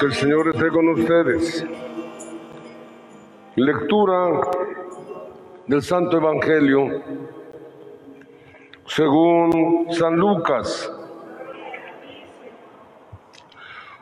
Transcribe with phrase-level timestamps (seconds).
[0.00, 1.66] Que el Señor esté con ustedes.
[3.56, 4.40] Lectura
[5.66, 7.02] del Santo Evangelio
[8.86, 10.92] según San Lucas.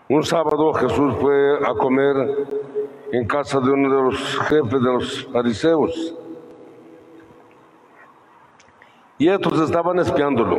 [0.09, 2.47] Un sábado Jesús fue a comer
[3.13, 6.15] en casa de uno de los jefes de los fariseos.
[9.19, 10.59] Y estos estaban espiándolo.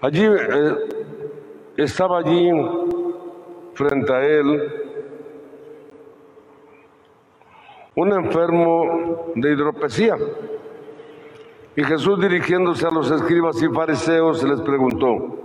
[0.00, 0.74] Allí eh,
[1.76, 2.50] estaba allí
[3.76, 4.72] frente a él
[7.94, 10.16] un enfermo de hidropesía.
[11.76, 15.38] Y Jesús dirigiéndose a los escribas y fariseos les preguntó,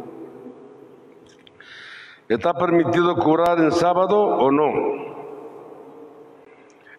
[2.30, 4.72] ¿está permitido curar en sábado o no?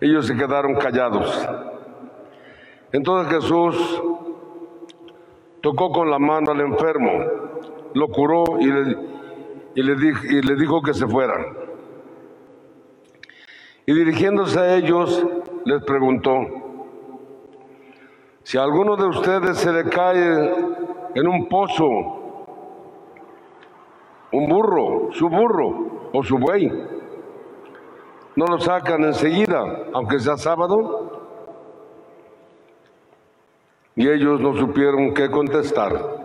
[0.00, 1.48] Ellos se quedaron callados.
[2.92, 4.02] Entonces Jesús
[5.62, 7.10] tocó con la mano al enfermo,
[7.94, 9.11] lo curó y le,
[9.74, 11.44] y le, dijo, que se fueran.
[13.86, 15.24] Y dirigiéndose a ellos,
[15.64, 16.40] les preguntó,
[18.42, 20.54] si a alguno de ustedes se le cae
[21.14, 22.18] en un pozo
[24.32, 26.70] un burro, su burro o su buey,
[28.34, 31.10] no lo sacan enseguida, aunque sea sábado.
[33.94, 36.22] Y ellos no supieron qué contestar.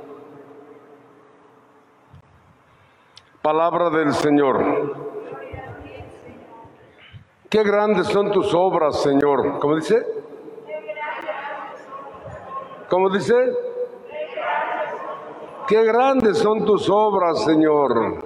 [3.48, 4.62] Palabra del Señor.
[7.50, 9.60] Qué grandes son tus obras, Señor.
[9.60, 10.06] ¿Cómo dice?
[12.90, 13.34] ¿Cómo dice?
[15.66, 18.22] Qué grandes son tus obras, Señor.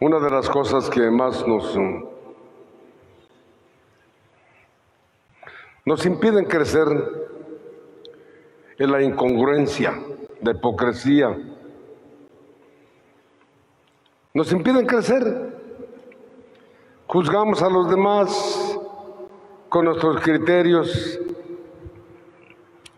[0.00, 1.78] Una de las cosas que más nos,
[5.84, 6.88] nos impiden crecer
[8.76, 9.94] es la incongruencia,
[10.44, 11.36] la hipocresía.
[14.34, 15.22] Nos impiden crecer.
[17.06, 18.78] Juzgamos a los demás
[19.70, 21.18] con nuestros criterios.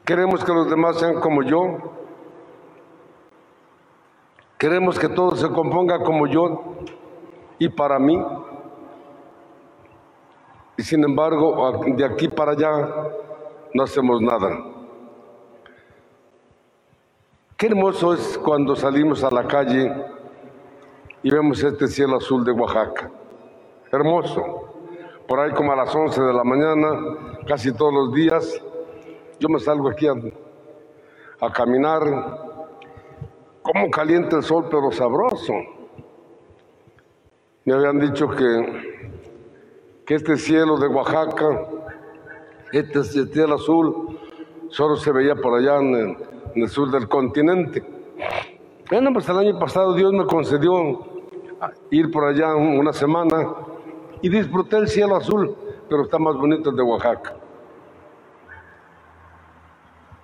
[0.04, 1.78] Queremos que los demás sean como yo.
[4.58, 6.76] Queremos que todo se componga como yo
[7.58, 8.18] y para mí.
[10.78, 12.88] Y sin embargo, de aquí para allá
[13.72, 14.75] no hacemos nada.
[17.56, 19.90] Qué hermoso es cuando salimos a la calle
[21.22, 23.10] y vemos este cielo azul de Oaxaca.
[23.90, 24.66] Hermoso
[25.26, 28.62] por ahí como a las 11 de la mañana, casi todos los días,
[29.40, 32.02] yo me salgo aquí a, caminar.
[33.62, 35.54] Como caliente el sol, pero sabroso.
[37.64, 39.22] Me habían dicho que,
[40.04, 41.68] que este cielo de Oaxaca,
[42.70, 44.18] este cielo azul,
[44.68, 47.84] solo se veía por allá en en el sur del continente.
[48.90, 51.06] Bueno, pues el año pasado Dios me concedió
[51.90, 53.54] ir por allá una semana
[54.22, 55.54] y disfruté el cielo azul,
[55.88, 57.36] pero está más bonito el de Oaxaca.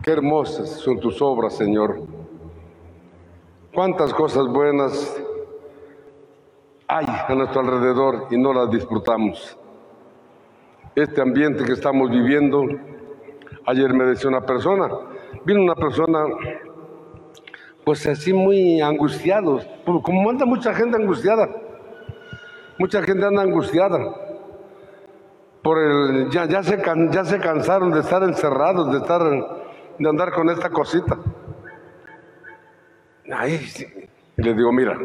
[0.03, 2.00] Qué hermosas son tus obras, Señor.
[3.75, 5.22] Cuántas cosas buenas
[6.88, 9.56] hay a nuestro alrededor y no las disfrutamos.
[10.94, 12.65] Este ambiente que estamos viviendo,
[13.66, 14.88] ayer me decía una persona,
[15.44, 16.25] vino una persona
[17.84, 21.48] pues así muy angustiado, como anda mucha gente angustiada.
[22.78, 23.98] Mucha gente anda angustiada.
[25.62, 29.22] Por el, ya, ya, se, ya se cansaron de estar encerrados, de, estar,
[29.98, 31.19] de andar con esta cosita.
[33.32, 33.60] Ahí,
[34.37, 34.98] le digo, mira,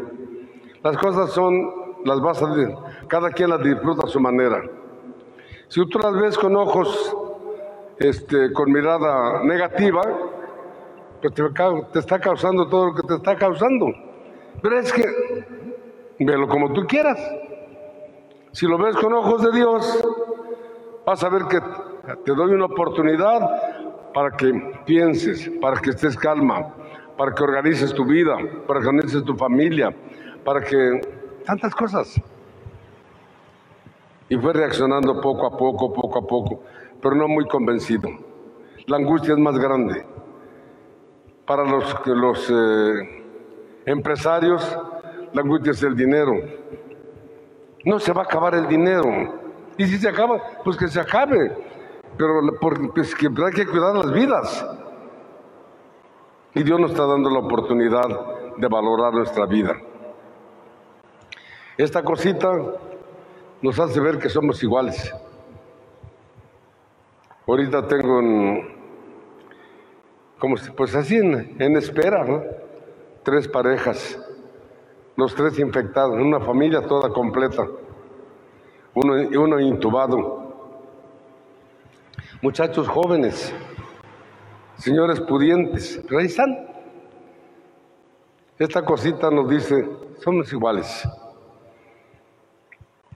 [0.82, 2.48] las cosas son, las vas a,
[3.06, 4.62] cada quien las disfruta a su manera.
[5.68, 7.14] Si tú las ves con ojos,
[7.98, 10.02] este, con mirada negativa,
[11.20, 11.42] pues te,
[11.92, 13.86] te está causando todo lo que te está causando.
[14.62, 15.04] Pero es que,
[16.18, 17.18] velo como tú quieras.
[18.52, 20.04] Si lo ves con ojos de Dios,
[21.04, 21.60] vas a ver que
[22.24, 23.40] te doy una oportunidad
[24.12, 24.52] para que
[24.84, 26.74] pienses, para que estés calma,
[27.16, 29.94] para que organices tu vida, para que organices tu familia,
[30.44, 31.00] para que
[31.44, 32.20] tantas cosas.
[34.28, 36.62] Y fue reaccionando poco a poco, poco a poco,
[37.02, 38.08] pero no muy convencido.
[38.86, 40.04] La angustia es más grande.
[41.46, 43.24] Para los, los eh,
[43.86, 44.78] empresarios,
[45.32, 46.32] la angustia es el dinero.
[47.84, 49.04] No se va a acabar el dinero.
[49.76, 51.56] Y si se acaba, pues que se acabe.
[52.16, 52.40] Pero
[52.94, 54.66] pues que hay que cuidar las vidas.
[56.54, 58.08] Y Dios nos está dando la oportunidad
[58.56, 59.76] de valorar nuestra vida.
[61.76, 62.50] Esta cosita
[63.62, 65.14] nos hace ver que somos iguales.
[67.48, 68.68] Ahorita tengo un,
[70.38, 72.42] como pues así en, espera, ¿no?
[73.22, 74.20] tres parejas
[75.16, 77.66] los tres infectados, una familia toda completa,
[78.94, 80.46] uno, uno intubado.
[82.40, 83.52] Muchachos jóvenes,
[84.76, 86.68] señores pudientes, pero ahí están.
[88.58, 91.08] Esta cosita nos dice, somos iguales.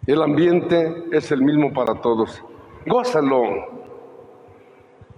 [0.06, 2.42] El ambiente es el mismo para todos.
[2.86, 3.81] Gózalo.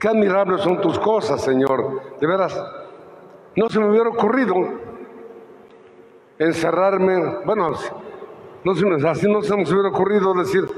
[0.05, 2.19] Qué admirables son tus cosas, Señor.
[2.21, 2.55] De veras,
[3.57, 4.55] no se me hubiera ocurrido
[6.39, 7.39] encerrarme.
[7.47, 7.73] Bueno,
[8.65, 10.69] no se me, así no se me hubiera ocurrido decir,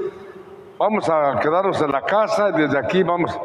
[0.77, 3.37] vamos a quedarnos en la casa y desde aquí vamos.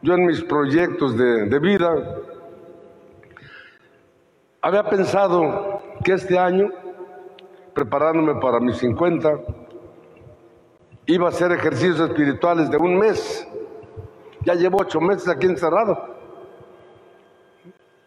[0.00, 1.92] Yo en mis proyectos de, de vida
[4.62, 6.68] había pensado que este año
[7.74, 9.40] preparándome para mis 50,
[11.06, 13.48] iba a hacer ejercicios espirituales de un mes.
[14.44, 16.14] Ya llevo ocho meses aquí encerrado.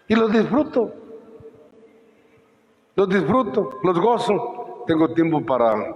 [0.07, 0.93] Y los disfruto.
[2.95, 4.83] Los disfruto, los gozo.
[4.87, 5.95] Tengo tiempo para,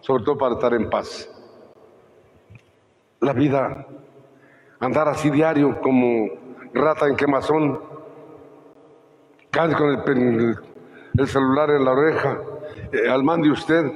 [0.00, 1.28] sobre todo para estar en paz.
[3.20, 3.86] La vida,
[4.78, 6.28] andar así diario como
[6.72, 7.80] rata en quemazón,
[9.50, 10.56] casi con el,
[11.18, 12.40] el celular en la oreja,
[12.92, 13.92] eh, al mande usted,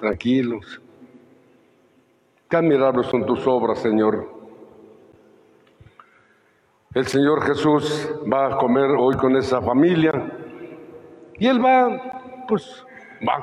[0.00, 0.80] tranquilos.
[2.48, 4.37] Qué admirables son tus obras, Señor.
[6.98, 10.10] El Señor Jesús va a comer hoy con esa familia
[11.38, 12.84] y Él va, pues
[13.22, 13.38] va.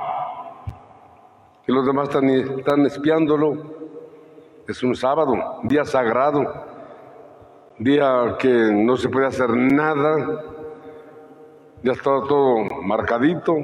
[1.66, 3.56] Y los demás están, espiándolo.
[4.68, 6.44] Es un sábado, día sagrado,
[7.80, 10.44] día que no se puede hacer nada,
[11.82, 13.56] ya está todo marcadito.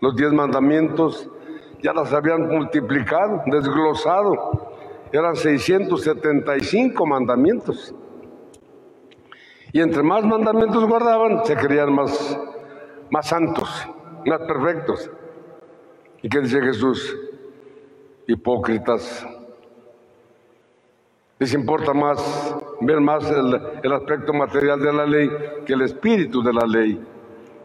[0.00, 1.28] Los diez mandamientos
[1.82, 4.70] ya las habían multiplicado, desglosado.
[5.10, 7.92] Eran 675 mandamientos.
[9.76, 12.40] Y entre más mandamientos guardaban, se creían más,
[13.10, 13.86] más santos,
[14.24, 15.10] más perfectos.
[16.22, 17.14] ¿Y qué dice Jesús?
[18.26, 19.26] Hipócritas.
[21.38, 25.28] Les importa más ver más el, aspecto material de la ley
[25.66, 26.98] que el espíritu de la ley.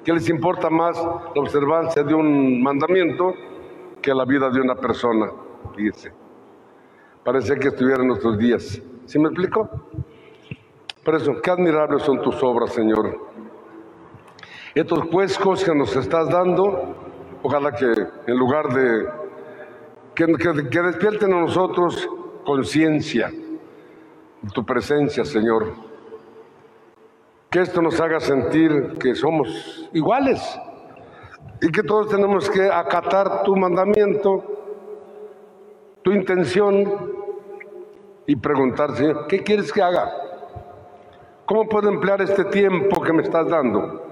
[0.04, 3.34] ¿Qué les importa más la observancia de un mandamiento
[4.02, 5.32] que la vida de una persona?
[5.78, 6.12] Dice.
[7.24, 8.82] Parece que estuviera en nuestros días.
[9.06, 9.70] ¿Sí me explico?
[11.04, 13.18] Por eso, qué admirables son tus obras, Señor.
[14.76, 16.96] Estos puestos que nos estás dando,
[17.44, 17.92] ojalá que
[18.28, 19.10] en lugar de
[20.16, 20.26] que,
[20.70, 22.08] que despierten a nosotros
[22.46, 23.32] conciencia,
[24.54, 25.92] tu presencia, Señor
[27.52, 30.40] que esto nos haga sentir que somos iguales
[31.62, 34.42] y que todos tenemos que acatar tu mandamiento,
[36.02, 36.90] tu intención
[38.26, 40.31] y preguntar, Señor, ¿qué quieres que haga?
[41.46, 44.06] ¿Cómo puedo emplear este tiempo que me estás dando?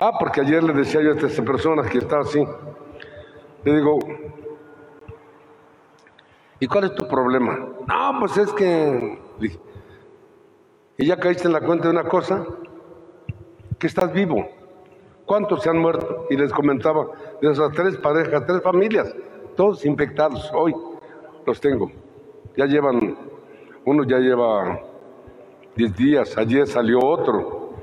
[0.00, 2.46] Ah, porque ayer le decía yo a esta persona que está así,
[3.64, 3.98] le digo,
[6.60, 7.58] ¿y cuál es tu problema?
[7.86, 9.18] No, pues es que,
[10.98, 12.44] y ya caíste en la cuenta de una cosa,
[13.78, 14.46] que estás vivo.
[15.26, 16.26] ¿Cuántos se han muerto?
[16.30, 17.08] Y les comentaba
[17.42, 19.14] de esas tres parejas, tres familias,
[19.56, 20.50] todos infectados.
[20.54, 20.74] Hoy
[21.44, 21.90] los tengo.
[22.56, 23.16] Ya llevan,
[23.84, 24.80] uno ya lleva
[25.76, 27.74] 10 días, ayer salió otro.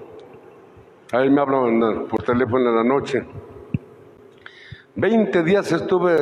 [1.11, 3.23] Ahí me hablan por teléfono en la noche.
[4.95, 6.15] 20 días estuve,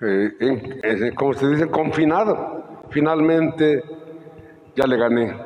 [0.00, 2.84] eh, en, como se dice, confinado.
[2.90, 3.82] Finalmente
[4.76, 5.36] ya le gané.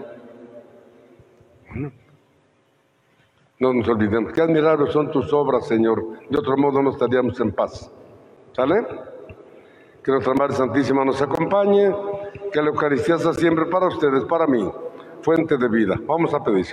[3.59, 4.33] No nos olvidemos.
[4.35, 6.29] Qué admirables son tus obras, Señor.
[6.29, 7.91] De otro modo no estaríamos en paz.
[8.53, 8.87] ¿Sale?
[10.05, 11.91] Que nuestra Madre Santísima nos acompañe.
[12.53, 14.71] Que la Eucaristía sea siempre para ustedes, para mí,
[15.23, 15.99] fuente de vida.
[16.07, 16.67] Vamos a pedir.